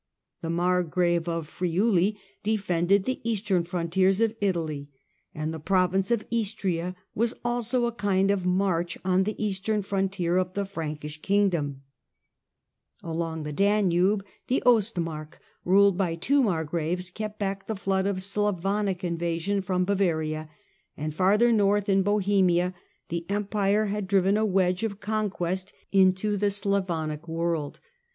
[0.41, 4.89] The Margrave of Friuli defended the eastern frontiers of Italy,
[5.35, 10.37] and the province of Istria was also a kind of March on the eastern frontier
[10.37, 11.83] of the Frankish kingdom.
[13.03, 18.23] Along the Danube the Ostmark, ruled by two mar graves, kept back the flood of
[18.23, 20.49] Slavonic invasion from Bavaria,
[20.97, 22.73] and farther north, in Bohemia,
[23.09, 26.89] the P^mpire had driven a wedge of conquest into the Eastern LAW AND ADMINISTRATION IN
[26.89, 27.79] THE EMPIRE 187 Slavonic world.